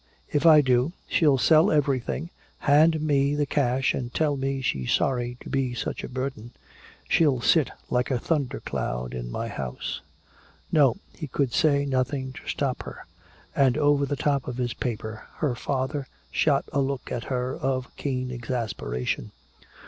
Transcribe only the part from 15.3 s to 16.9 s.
her father shot a